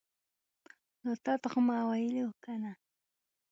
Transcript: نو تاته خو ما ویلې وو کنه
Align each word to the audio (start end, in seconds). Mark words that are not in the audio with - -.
نو 1.03 1.11
تاته 1.25 1.47
خو 1.51 1.59
ما 1.67 1.77
ویلې 1.89 2.21
وو 2.25 2.39
کنه 2.43 2.71